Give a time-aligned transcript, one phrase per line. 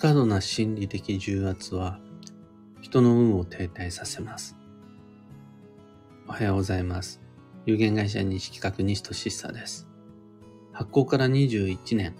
[0.00, 2.00] 過度な心理的重圧は
[2.80, 4.56] 人の運を停滞させます。
[6.26, 7.20] おはようございます。
[7.66, 9.86] 有限会社西企画西俊久です。
[10.72, 12.14] 発行から21年、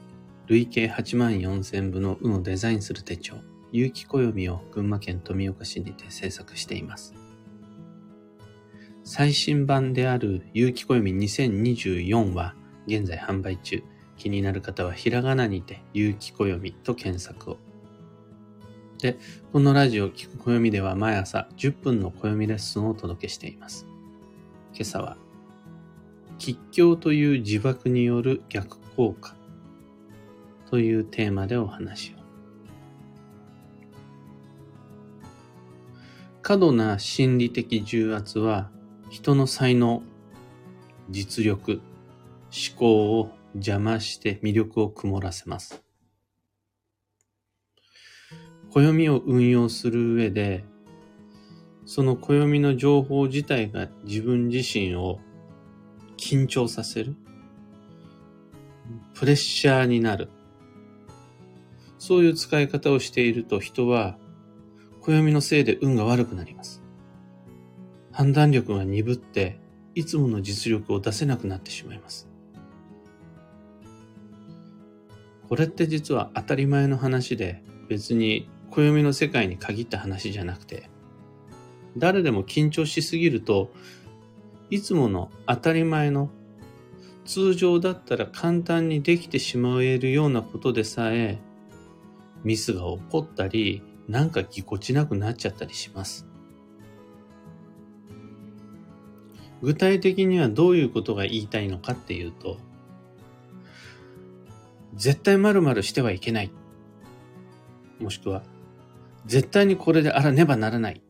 [0.46, 3.36] 累計8万4000部の運をデザインする手帳、
[3.72, 7.14] 有機暦を群馬県富岡市にて制作しています。
[9.04, 12.54] 最新版である有機暦2024は
[12.86, 13.83] 現在販売中。
[14.19, 17.70] 気になる方はひらがなにて、有機暦と検索を。
[19.00, 19.18] で、
[19.52, 23.86] このラジオを聞く暦では毎朝10分の暦レッスンをお届けしています。
[24.72, 25.16] 今朝は、
[26.38, 29.34] 吉凶という自爆による逆効果
[30.70, 32.20] というテーマでお話を。
[36.42, 38.70] 過度な心理的重圧は
[39.10, 40.02] 人の才能、
[41.10, 41.80] 実力、
[42.50, 45.89] 思考を邪魔して魅力を曇らせます。
[48.72, 50.64] 暦を運用する上で、
[51.86, 55.18] その暦の情報自体が自分自身を
[56.16, 57.16] 緊張させる。
[59.14, 60.30] プレッシャーになる。
[61.98, 64.16] そういう使い方をしていると人は、
[65.00, 66.80] 暦のせいで運が悪くなります。
[68.12, 69.58] 判断力が鈍って、
[69.96, 72.28] いつもの実力を出せなくなってしまいます。
[75.48, 80.88] これって実は当たり前の話で、別に暦の世界に限った話じゃなくて、
[81.96, 83.70] 誰でも緊張しすぎると、
[84.70, 86.30] いつもの当たり前の
[87.24, 91.38] 通常だったら簡単にできてしまえるようなことでさえ、
[92.44, 96.26] ミスが起こったり、なんかぎこちなくなっちゃったりします。
[99.62, 102.56] 具体的にはどういうことが言いたいのかっていうと、
[104.94, 106.50] 絶対〇〇してはいけない。
[108.00, 108.42] もしくは、
[109.26, 111.03] 絶対にこれであらねばならない。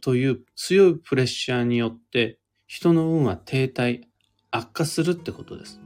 [0.00, 4.02] という強いプレッシャーによって人の運は停滞、
[4.50, 5.80] 悪化するってことです。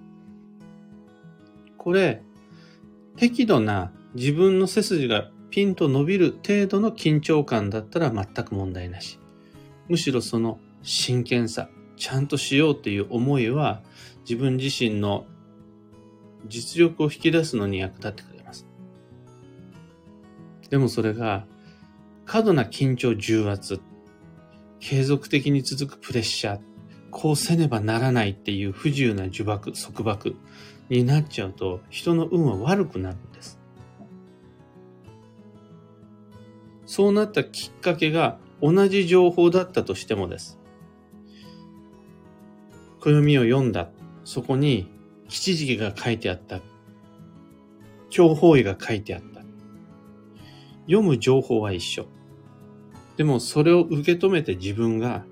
[1.77, 2.23] これ、
[3.17, 9.19] 適度な自分の背筋がピンと伸びる程度の緊張感だったら全く問題なし。
[9.89, 13.83] むしろその真剣さ、ちゃんとしようっていう思いは
[14.21, 15.27] 自分自身の
[16.47, 18.38] 実力を引き出すのに役立ってくれます。
[20.71, 21.47] でもそれが、
[22.25, 23.81] 過度な緊張重圧、
[24.81, 26.61] 継続的に続くプレッシャー、
[27.11, 30.37] こうせねばならないっていう不自由な呪縛、束縛
[30.91, 33.59] になっちゃうと、人の運は悪くなるんです。
[36.85, 40.59] そうなったきっかけが同じ情報だったとしてもです。
[43.01, 43.91] 暦を読んだ。
[44.25, 44.91] そこに
[45.29, 46.61] 吉時が書いてあった。
[48.11, 49.38] 情報位が書いてあった。
[50.89, 52.07] 読む情報は一緒。
[53.17, 55.25] でもそれを受け止めて自分が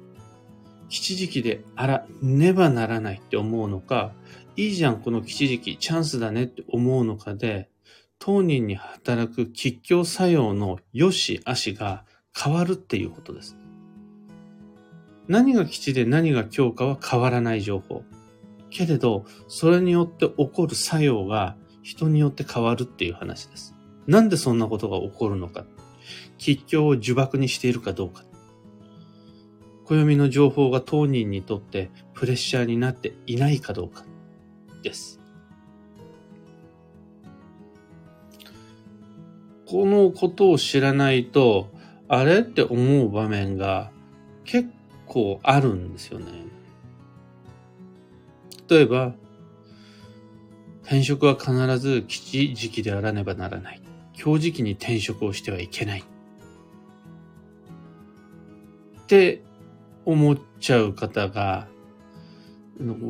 [0.89, 4.13] 吉時期であら、ねばならないって思うのか、
[4.57, 7.69] いいじゃん、この吉時期、チャンスだねって思うのかで、
[8.19, 12.05] 当人に働く吉祥作用の良し悪しが
[12.37, 13.57] 変わるっていうことです。
[15.29, 18.05] 何が吉で何が強かは変わらない情報。
[18.71, 23.76] けれど、それによって起こる作用が人によって変わるっていう話です。
[24.07, 25.65] なんでそんなことが起こるのか。
[26.39, 28.25] 吉祥を呪縛にしているかどうか。
[29.85, 34.05] 暦の情報が当人にとってプレッシャーになっていないかどうか
[34.83, 35.21] です。
[39.67, 41.69] このことを知らないと、
[42.09, 43.91] あれって思う場面が
[44.45, 44.71] 結
[45.07, 46.27] 構あるんですよね。
[48.69, 49.15] 例えば、
[50.83, 53.86] 転職は必ず吉時期であらねばならない。
[54.19, 56.05] 今日時期に転職をしてはいけない。
[59.01, 59.43] って
[60.05, 61.69] 思っちゃう方が、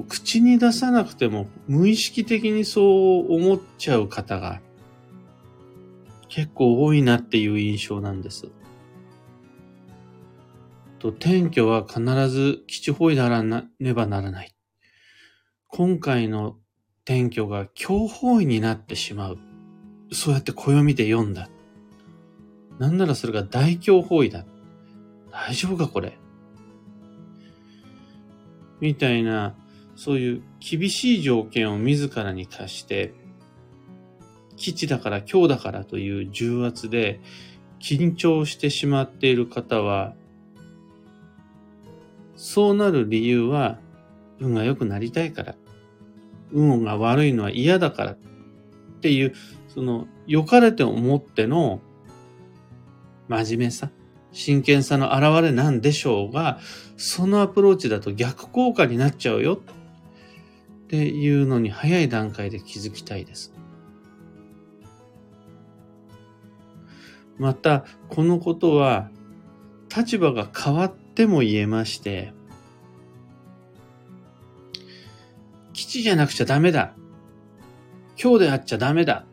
[0.09, 4.61] 口に出さなくても無意識的にそう思っちゃう方が
[6.29, 8.49] 結構多いなっていう印象なんです。
[10.99, 14.55] と、転居は必ず基地方位であらねばならない。
[15.69, 16.57] 今回の
[17.05, 19.39] 転居が強法位になってしまう。
[20.13, 21.49] そうやって暦で読んだ。
[22.79, 24.45] なんならそれが大強法位だ。
[25.31, 26.19] 大丈夫かこれ。
[28.81, 29.55] みたいな、
[29.95, 33.15] そういう厳しい条件を自らに課して、
[34.57, 37.21] 基地だから今日だからという重圧で
[37.81, 40.15] 緊張してしまっている方は、
[42.37, 43.79] そうなる理由は
[44.41, 45.55] 運が良くなりたいから
[46.53, 48.19] 運が悪いのは嫌だからっ
[49.01, 49.35] ていう、
[49.77, 51.83] その、良かれて思っての
[53.29, 53.91] 真面目さ、
[54.33, 56.59] 真剣さの表れなんでしょうが、
[56.97, 59.61] そのアプローチだと逆効果になっちゃうよ
[60.87, 63.53] っていうのに早い段階で気づきたいです。
[67.37, 69.11] また、このことは
[69.95, 72.33] 立場が変わっても言えまして、
[75.75, 76.95] 基地じゃなくちゃダメだ。
[78.19, 79.27] 今日であっちゃダメだ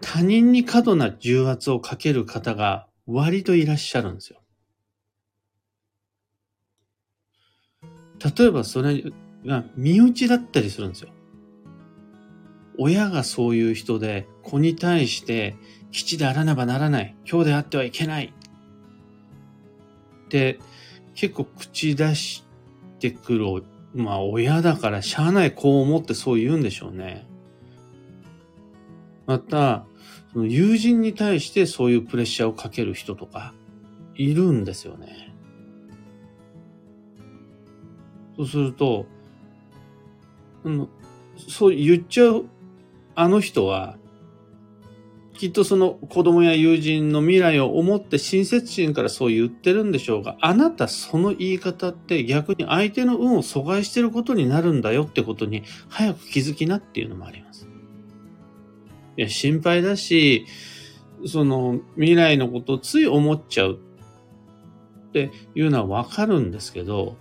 [0.00, 4.40] 他人に過度な重圧をかける方が割といらっしゃるんですよ。
[8.36, 9.04] 例えばそれ
[9.46, 11.10] が身内だったりするんですよ。
[12.78, 15.56] 親がそういう人で子に対して
[15.90, 17.16] 基地であらねばならない。
[17.28, 18.32] 今日であってはいけない。
[20.26, 20.58] って
[21.14, 22.44] 結構口出し
[23.00, 23.64] てくる。
[23.94, 27.26] まあ親だからしゃあないこう思ってそう言うんでしょうね。
[29.28, 29.84] また、
[30.32, 33.54] その友人に対してそういうプレッシャーをかける人とか
[34.14, 35.34] いるんですよね。
[38.36, 39.04] そうすると、
[40.64, 40.88] うん、
[41.36, 42.46] そう言っちゃう
[43.14, 43.98] あの人は、
[45.34, 57.47] きっとその子供や友人の未来を思って親切心からそう言ってるんでしょうが、あなたその言い方って逆に相手の運を阻害してることになるんだよってことに早く気づきなっていうのもあります。
[59.18, 60.46] いや、心配だし、
[61.26, 63.80] その未来のことをつい思っちゃう
[65.08, 67.16] っていうのはわかるんですけど、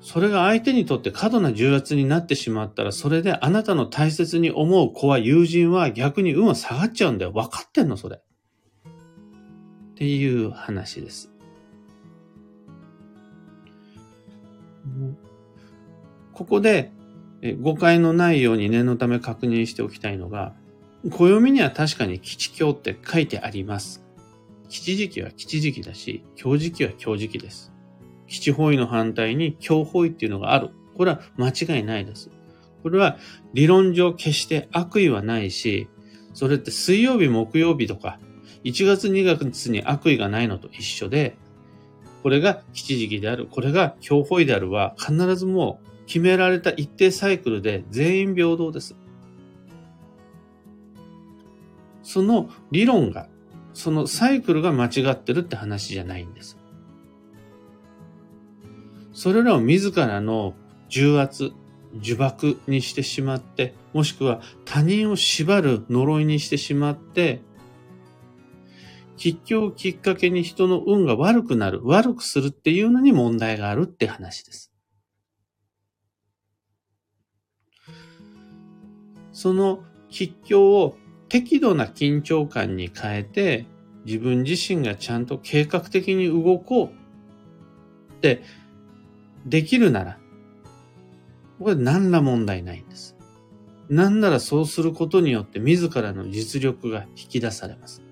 [0.00, 7.30] それが相手にとって過度な重圧になってしまったら、それであなたの大切に思う子は友人は逆に運は下がっちゃうんだよ。
[7.30, 8.16] 分かってんのそれ。
[8.16, 11.32] っていう話です。
[16.32, 16.90] ここで
[17.60, 20.54] 誤解のないように念のため確認しておきたいのが、
[21.10, 24.04] 暦には確かに基地教って書いてあります。
[24.68, 27.72] 基地時期は基地時期だし、教時期は教時期です。
[28.26, 30.70] 基地方位の反対に強方位っていうのがある。
[30.96, 32.30] これは間違いないです。
[32.82, 33.18] これは
[33.52, 35.88] 理論上決して悪意はないし、
[36.32, 38.18] それって水曜日、木曜日とか、
[38.64, 41.36] 1月2月に悪意がないのと一緒で、
[42.22, 48.96] これが基地時期である、これが強方位であるは、必ずもう決められた一定サイクルで全員平等です。
[52.04, 53.28] その理論が、
[53.72, 56.56] そのサイクルが間違ってるって話じゃないんです。
[59.12, 60.54] それらを自らの
[60.88, 61.52] 重圧、
[61.94, 67.40] 呪縛にしてしまって、もしくは他人を縛る呪いにしてしまって、
[69.16, 74.72] 吉凶をきっかけに人の運が悪くなる、悪くするっていうのに問題があるって話です。
[79.32, 80.96] その吉凶を
[81.28, 83.66] 適度な緊張感に変えて、
[84.04, 88.42] 自分自身がちゃんと計画的に動こうって
[89.46, 90.18] できるなら、
[91.58, 93.16] これ何ら問題ないんです。
[93.88, 98.02] なんならそうすることによって自らの実力が引き出されます。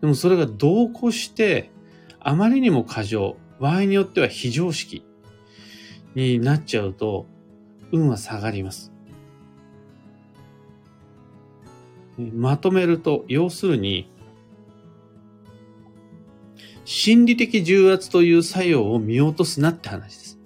[0.00, 1.70] でもそれが同行して、
[2.18, 5.04] あまりにも過剰、場合によっては非常識
[6.14, 7.26] になっちゃうと、
[7.92, 8.92] 運は下がります。
[12.34, 14.10] まとめると、要するに、
[16.84, 20.38] 心理的重圧という作用を見落とすなって話です。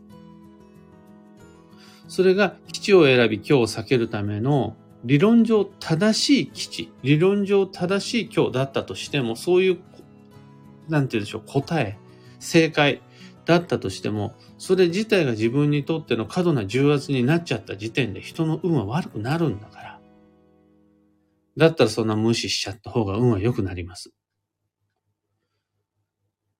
[2.09, 9.79] それが基地を選び今日を避けるための理論上正しい基地、理論上正しい今日だったとしても、そういう、
[10.89, 11.97] なんて言うんでしょう、答え、
[12.41, 13.01] 正解
[13.45, 19.76] だったとしても、それ自体が自分にとっての過度な重圧になっちゃった時点で人の運は悪くなるんだか。
[21.57, 24.13] だったらそんな無視しちゃった方が運は良くなります。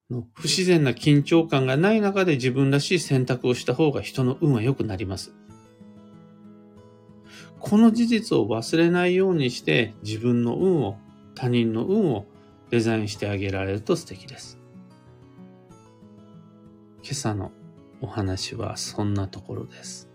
[0.09, 5.33] 不自然な緊張感がない中で自分らしい選択をした方が人の運は良くなります。
[7.59, 10.97] この事実を忘れないようにして自分の運を、
[11.35, 12.25] 他人の運を
[12.69, 14.57] デザインしてあげられると素敵です。
[17.03, 17.51] 今朝の
[18.01, 20.06] お話はそんなところです。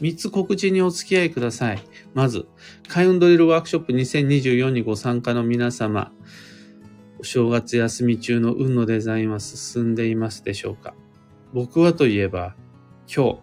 [0.00, 1.82] 三つ告知にお付き合いください。
[2.14, 2.46] まず、
[2.88, 6.12] 開運ドリルワークショップ2024にご参加の皆様、
[7.18, 10.94] お正月休み中の運のデザインは進んでいますでしょうか？
[11.52, 12.54] 僕はといえば、
[13.14, 13.38] 今日、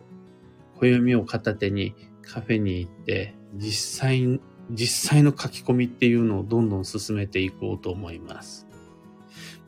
[0.79, 4.39] 暦を片手にカフェに行って、実際、
[4.69, 8.67] 実際の書き込みっていうのをどんどん進めていこうと思います。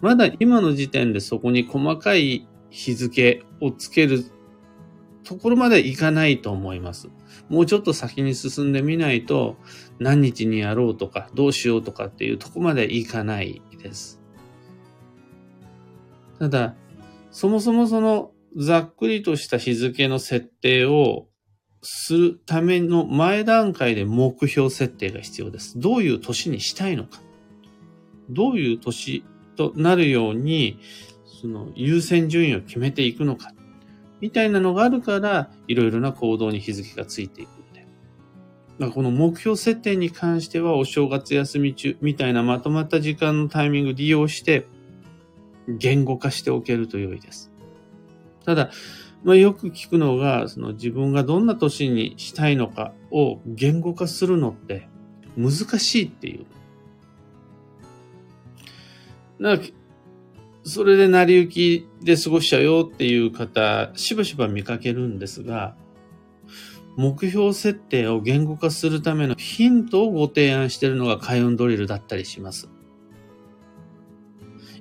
[0.01, 4.25] まだ今の時点でそこに細かい日付をつける
[5.23, 7.09] ところまでいかないと思います。
[7.49, 9.57] もうちょっと先に進んでみないと、
[9.99, 14.21] 何日にやろうとか、どうしようとかっていうとこまでいかないです。
[16.39, 16.75] ただ、
[17.31, 21.27] そもそもそのざっくりとした日付の設定を
[21.81, 25.79] するための前段階で目標設定が必要です。
[25.79, 27.21] どういう年にしたいのか。
[28.29, 29.25] どういう年
[29.55, 30.79] となるように、
[31.41, 33.53] その優先順位を決めていくのか。
[34.23, 37.85] みたいなのがあるから、いろいろな行動に日付がついていくので。
[38.79, 44.65] だかこの目標設定に関しては、お正月休み中みたいなまとまった時間のタイミング利用して、
[45.67, 47.51] 言語化しておけると良いです。
[48.45, 48.71] ただ、
[49.25, 54.87] まあ、よく聞くのが、その自分がどんな年にしたいのかを言語化するのって
[55.35, 56.45] 難しいっていう。
[60.63, 65.75] それで成り行きで過ごしちゃうよっていう方、しばしば見かけるんですが、
[66.95, 72.69] 目標設定を言語化するためのヒントをご提案しているのが開運ドリルだったりします。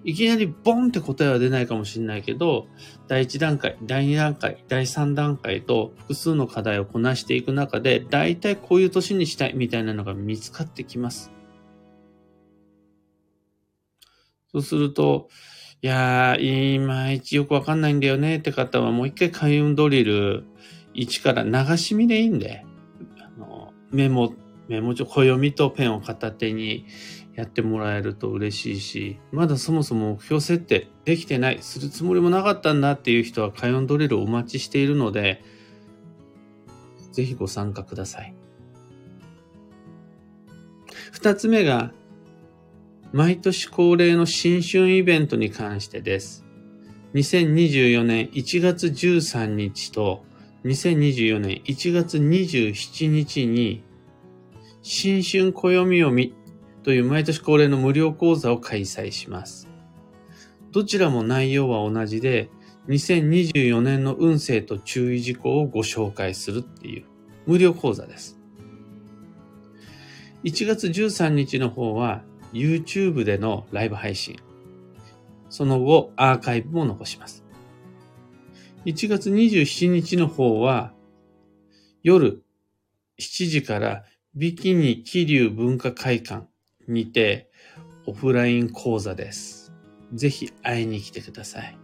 [0.05, 2.67] いきなりボンって答えは出ないかもしれないけど、
[3.09, 11.31] 第1段階、第2段階、第3段階と複数の課題をこなしていく中で、大体こういう年にしたいみたいなのが見つかってきます。
[14.51, 15.29] そうすると、
[15.85, 20.45] いやー、いまいちよくわかんないんだよねって方はもう一回開運ドリル
[20.95, 22.65] 1から流し見でいいんで、
[23.19, 24.33] あのメモ、
[24.69, 26.87] メモ帳、暦とペンを片手に
[27.35, 35.43] やってもらえると嬉しいし、まだそもそも目標設定できてない、するつもりもなかったんだっていう人は開運ドリルをお待ちしているので、
[37.11, 38.35] ぜひご参加ください。
[41.11, 41.93] 二つ目が、
[43.13, 46.47] 毎年恒例の新春イベントに関してです。
[47.13, 50.25] 2024年1月13日と
[50.65, 53.85] 2024年1月27日に
[54.81, 56.35] 新春暦読み
[56.85, 59.69] という毎年恒例の無料講座を開催します。
[60.71, 62.49] どちらも内容は同じで、
[62.89, 67.05] 2024年の運勢と注意事項をご紹介するっていう
[67.47, 68.39] 無料講座です。
[70.45, 72.23] 1月13日の方は
[72.53, 74.37] YouTube でのライブ配信。
[75.49, 77.45] その後アーカイブも残します。
[78.85, 80.93] 1月27日の方は
[82.03, 82.43] 夜
[83.21, 84.05] 7時から
[84.35, 86.47] ビキニ気流文化会館
[86.89, 87.51] にて
[88.07, 89.73] オフライン講座です。
[90.13, 91.79] ぜひ会いに来てください。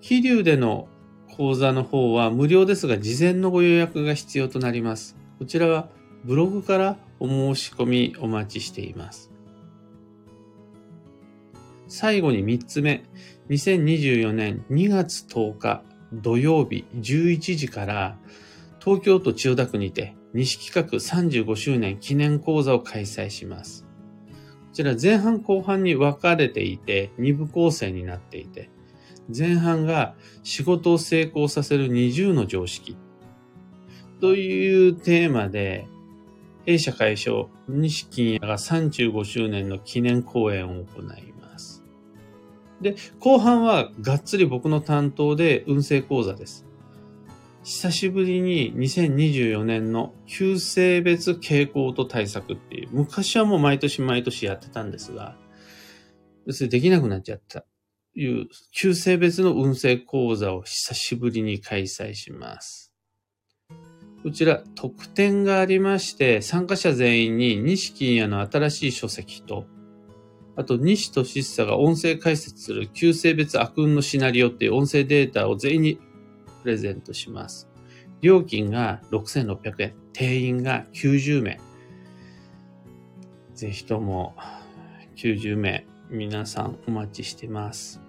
[0.00, 0.88] 気流での
[1.36, 5.16] 講座の方は無料ですが事前のご予約が必要となります。
[5.38, 5.88] こちらは
[6.24, 9.30] ブログからお申し込みお待ちしています。
[11.88, 13.04] 最後に3つ目、
[13.50, 18.16] 2024年2月10日土曜日11時から
[18.80, 23.84] 東京都千代田区にて西企画35周年記念講座を開催します。
[24.24, 28.70] こちら前半後半に分かれていて、2部構成になっていて、
[29.34, 32.96] 前半が仕事を成功させる20の常識
[34.20, 35.86] というテーマで、
[36.64, 41.84] 弊社会長、西金也が35周年の記念講演を行います。
[42.80, 46.66] で、後半はがっつり僕の担当で運勢講座です。
[47.64, 55.36] 久しぶりに2024年の旧性別傾向と対策っていう、昔はもう毎年毎年やってたんですが、
[56.50, 57.66] それできなくなっちゃったと
[58.16, 62.91] いう、旧性別の運勢講座を久しぶりに開催します。
[64.22, 69.66] こちら、特典がありまして、参加者全員に西金谷の新しい書籍と、
[70.54, 75.98] あと、西俊久が音声解説する旧性別悪運のシナリオっていう音声データを全員に
[76.62, 77.68] プレゼントします。
[78.20, 81.58] 料金が6600円、定員が90名。
[83.54, 84.36] ぜひとも
[85.16, 88.00] 90名、皆さんお待ちしてます。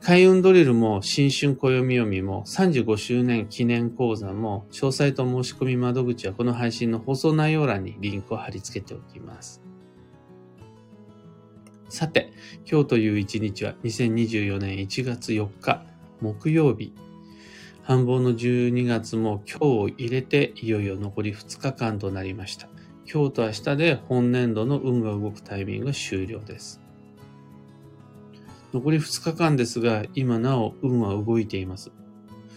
[0.00, 9.60] 開運ドリルも新春暦読みも35周年記念講座も詳細と申し込み窓口はこの配信の放送内容欄にリンクを貼り付けておきます。
[11.90, 12.32] さて、
[12.70, 15.82] 今日という一日は2024年1月4日
[16.20, 16.92] 木曜日
[17.88, 22.68] 繁忙の12月も今日を入れていよいよ残り2日間となりました。
[23.10, 26.82] 今日と明日で本年度の運が動くタイミングが終了です。
[28.72, 31.90] 残り2日間ですが、今なお運は動いています。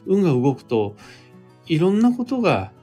[0.05, 0.95] 運が動くと、
[1.67, 2.73] いろんなことが、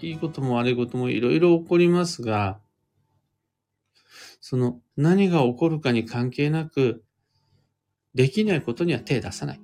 [0.00, 2.58] いいことも悪いこともいろいろ起こりますが、
[4.40, 7.04] その何が起こるかに関係なく、
[8.14, 9.60] できないことには手出さない。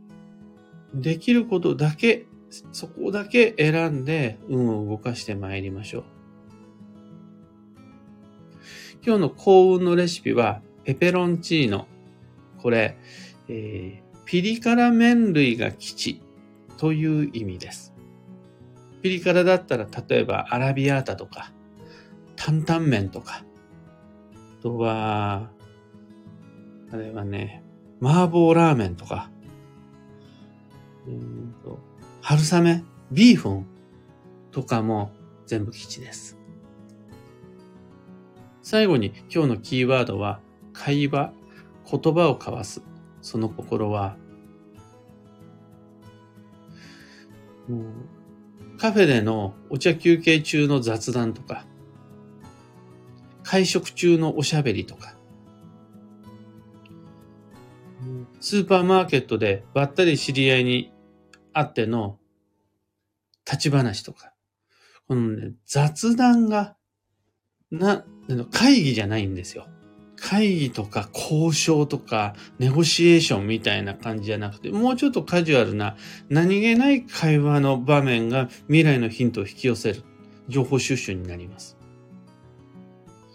[0.94, 2.26] できることだけ、
[2.72, 6.04] そこだけ選んで運を動かしてまいりましょう。
[9.04, 11.88] 今日の幸運のレシピは、ペペロンチーノ。
[12.64, 12.96] これ、
[13.48, 16.22] えー、ピリ辛麺類が基地
[16.78, 17.92] という意味です。
[19.02, 21.52] ピリ辛だったら、例えばアラビアータとか、
[22.36, 23.44] 担々麺とか、
[24.60, 25.50] あとは、
[26.90, 27.62] あれはね、
[28.00, 29.30] 麻婆ラーメンとか、
[31.06, 31.78] うんと
[32.22, 33.66] 春雨、ビーフン
[34.52, 35.10] とかも
[35.44, 36.38] 全部基地です。
[38.62, 40.40] 最後に今日のキーワードは、
[40.72, 41.34] 会話、
[41.90, 42.82] 言葉を交わす。
[43.20, 44.16] その心は、
[48.78, 51.64] カフェでのお茶休憩中の雑談とか、
[53.42, 55.16] 会食中のおしゃべりとか、
[58.40, 60.92] スーパーマーケットでばったり知り合いに
[61.52, 62.18] 会っての。
[63.46, 64.32] 立ち話とか、
[65.06, 66.76] このね、雑談が、
[67.70, 68.04] な、
[68.50, 69.68] 会議じゃないんですよ。
[70.24, 75.96] 会議とか交渉とかネゴシエーションみたいな感じじゃなくて、もうちょっとカジュアルな
[76.30, 80.02] 何気ない会話の場面が未来のヒントを引き寄せる
[80.48, 81.76] 情報収集になります。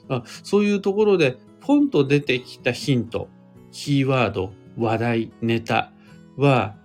[0.10, 3.30] あそういうところでポンと出てきたヒント、
[3.72, 5.92] キーワード、話題、ネタ
[6.38, 6.76] は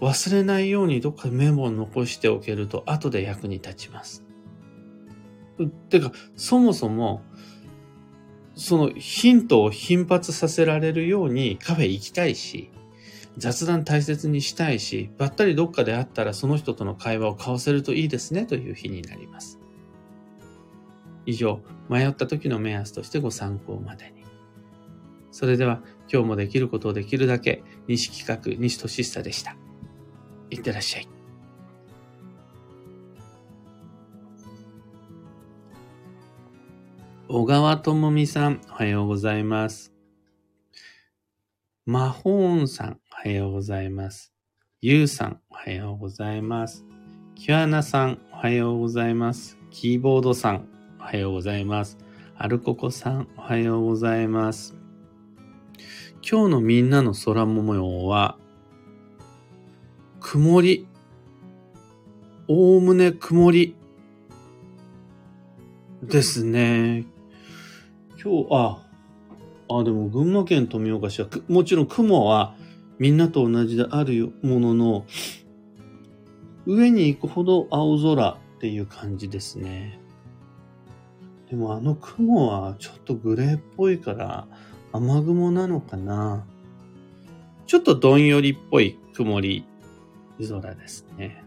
[0.00, 4.24] 忘れないようにどっかメモを残しておけると後で役に立ちます。
[5.88, 7.22] てか、そもそも、
[8.60, 12.70] そのヒントを頻発させられるようにカフェ行きたいし、
[13.38, 19.58] 雑談大切にしたいし、ばったりどっかで会ったらその人との会話を交わせるといいですねという日になります。
[21.24, 24.24] 以上、迷った時の目安としてご参考までに。
[25.30, 25.80] それでは、
[26.12, 29.56] 今日もできることをできるだけ、西企画、西俊久でした。
[30.50, 31.19] いってらっしゃい。
[37.32, 39.92] 小川智美さん、おはようございます。
[41.86, 44.32] 魔法音さん、おはようございます。
[44.80, 46.84] ゆうさん、おはようございます。
[47.36, 49.56] キュアナさん、おはようございます。
[49.70, 50.66] キーボードさん、
[50.98, 51.98] おはようございます。
[52.36, 54.74] アルココさん、おはようございます。
[56.28, 58.38] 今日のみんなの空模様は、
[60.18, 60.88] 曇り。
[62.48, 63.76] おおむね曇り。
[66.02, 67.06] ですね。
[68.22, 68.82] 今日、あ、
[69.70, 72.54] あ、でも群馬県富岡市は、もちろん雲は
[72.98, 75.06] みんなと同じであるものの、
[76.66, 79.98] 上に行くほど青空っていう感じですね。
[81.48, 84.46] でもあの雲はちょっとグレーっぽいから
[84.92, 86.46] 雨雲なのかな
[87.66, 89.64] ちょっとどんよりっぽい曇り
[90.38, 91.42] 空ですね。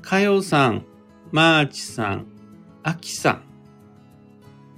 [0.00, 0.84] かよさん、
[1.32, 2.26] まーちさん、
[2.82, 3.47] あきさん、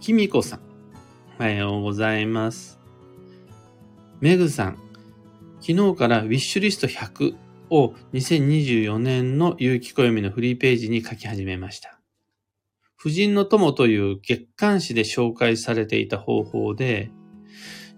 [0.01, 0.61] きみこさん、
[1.39, 2.81] おはようございます。
[4.23, 4.79] めぐさん、
[5.61, 7.35] 昨日からウィッシュリスト100
[7.69, 12.01] を2024年の有機暦のフリーページに書き始めました。
[12.97, 17.11] 婦人の友という月刊誌で紹介されていた方法で、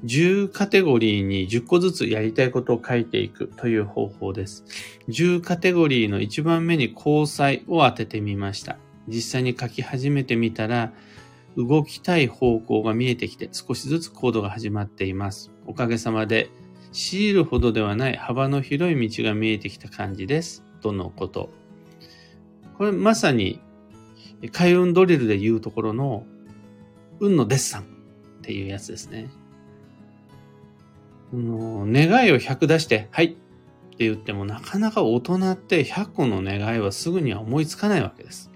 [0.04, 4.64] 10カテゴリーに10個ずつやりたいことを書いていくという方法です。
[5.08, 8.78] 10カテゴリーの1番目に交際を当ててみました。
[9.06, 10.92] 実際に書き始めてみたら、
[11.56, 15.50] 動きたい方向が見えてきて少しずつ行動が始まっています。
[15.66, 16.50] おかげさまで、
[16.92, 20.62] 強いるほどではない幅の広い道が見えてきた感じです。
[20.80, 21.50] とのこと。
[22.76, 23.60] これまさに、
[24.50, 26.26] 開運ドリルで言うところの、
[27.20, 27.84] 運のデッサンっ
[28.42, 29.30] ていうやつですね。
[31.32, 33.24] の願いを100出して、はい
[33.92, 38.50] って言ってもなかなか大人って100個の願いはすぐには思いつかないわけです。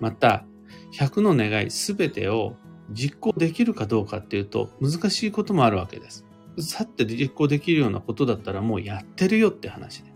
[0.00, 0.44] また、
[0.92, 2.56] 100の願いすべてを
[2.90, 6.24] 実行できるかどうかっていうと難しいこともあるわけです。
[6.58, 10.12] さって実行できるようなことだったらもうやってるよって話で。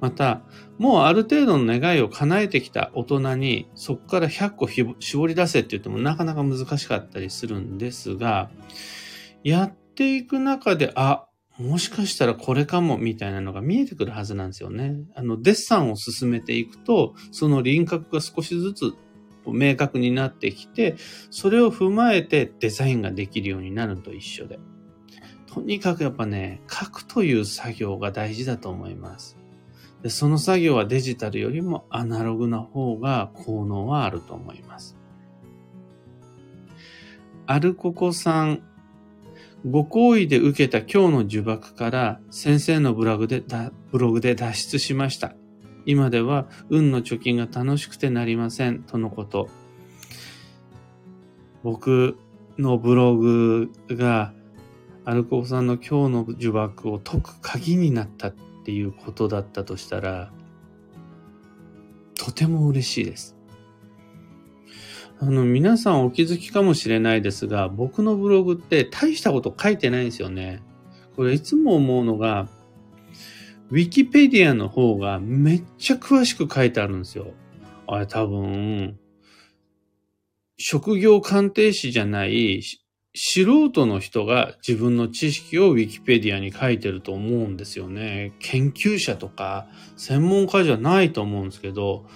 [0.00, 0.42] また、
[0.78, 4.68] もうある程度の願いを叶えてきた大人にそこから100個
[5.00, 8.50] 絞り出せって言ってもなかなか難しかったりするんですが、
[9.42, 11.26] やっていく中で、あ、
[11.58, 14.96] もしかしたらこれかもみたいなのが見えてくるはずなんですよね。
[15.14, 18.94] あの、デッサンを進めていくと、その輪郭が少しずつ
[19.52, 20.96] 明確になってきて、
[21.30, 24.58] それを踏まえてデザインができるようになると一緒で。
[25.46, 29.36] とにかくやっぱね、書くという作業が大事だと思います。
[30.02, 34.96] でその作業はデジタルよりもアナログな方が効能はあると思います。
[37.46, 38.62] アルココさん
[39.68, 43.42] ご好意で受けた今日の呪縛から先生のブログで
[43.90, 45.34] ブログで脱出しました。
[45.86, 48.82] 今では運の貯金が楽しくてなりません。
[48.82, 49.48] とのこと。
[51.62, 52.18] 僕
[52.58, 54.32] のブログが
[55.04, 60.32] アルコーさんの今日の呪縛を解く鍵になったっていうことだったとしたら、
[62.14, 63.36] とても嬉しいです。
[65.20, 70.62] あの、皆さんお気づきかもしれないですが、僕のブログって大したこと書いてないんですよね。
[71.14, 72.48] これいつも思うのが、
[73.70, 77.34] ウィキペディアの方がめっちゃ詳しく書いてあるんですよ。
[77.88, 78.98] あれ多分、
[80.56, 82.62] 職業鑑定士じゃない
[83.14, 88.34] 素人の人が自分の知識をウィキペディアに書いてると思うんですよね。
[88.38, 92.06] 研究者とか専門家じゃないと思うんですけど、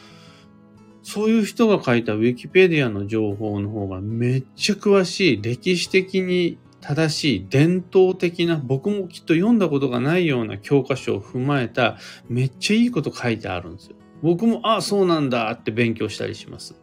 [1.03, 13.97] そういう人が書いたウィキペディアの情報の方がめっちゃ詳しい、歴史的に正しい、伝統的な、僕もきっと読んだことがないような教科書を踏まえた、めっちゃいいこと書いてあるんですよ。
[14.23, 16.81] 僕も、ああ、そうなんだって勉強したりします。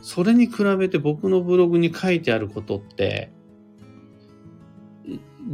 [0.00, 3.32] それに比べて僕のブログに書いてあることって、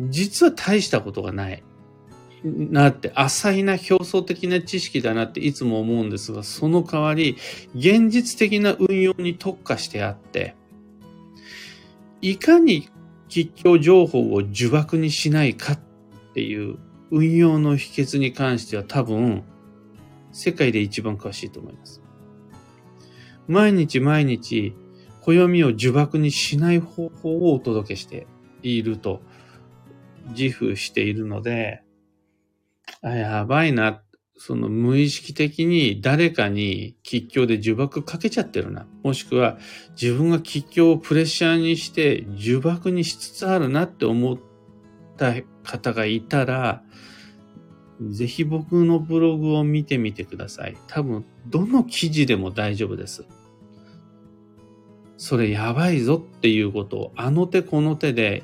[0.08, 1.62] 実は大したことがない。
[2.44, 7.36] なって、浅いな表層的な知識だなっていつも思うんですが、その代わり、
[7.74, 10.56] 現実的な運用に特化してあって、
[12.22, 12.88] いかに
[13.28, 15.78] 吉祥情報を呪縛にしないかっ
[16.34, 16.78] ていう
[17.10, 19.42] 運用の秘訣に関しては多分、
[20.30, 22.00] 世界で一番詳しいと思います。
[23.48, 24.74] 毎日毎日、
[25.20, 28.26] 暦を呪縛にしない方法をお届けして
[28.62, 29.20] いると
[30.36, 31.82] 自負しているので、
[33.02, 34.00] あ、やばいな。
[34.44, 38.88] その無意識的に誰かに吉祥で呪縛かけちゃってるな。
[39.04, 39.56] もしくは
[39.90, 44.38] 自分が吉祥をプレッシャーにして呪縛にしつつあるなって思っ
[45.16, 46.82] た方がいたら、
[48.10, 50.76] ぜひ僕のブログを見てみてください。
[50.88, 53.24] 多分、どの記事でも大丈夫です。
[55.18, 58.42] それやばいぞっていうことをあの手この手で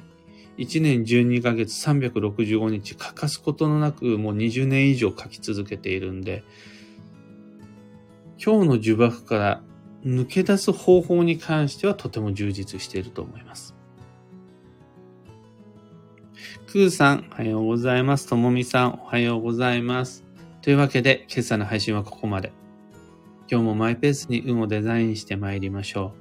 [0.59, 6.42] 1年12ヶ月365日欠かすことのなくもう20年以上書き続けているんで、
[8.44, 9.62] 今日の呪縛から
[10.05, 13.75] 抜け出す方法に関してはとても充実していると思います。
[16.66, 18.29] クーさん、おはようございます。
[18.29, 20.25] ともみさん、おはようございます。
[20.61, 22.53] というわけで、今朝の配信はここまで。
[23.51, 26.12] 今日もマイペースに運をデザインして参りましょ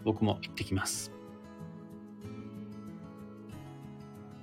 [0.00, 0.04] う。
[0.04, 1.19] 僕も行ってきます。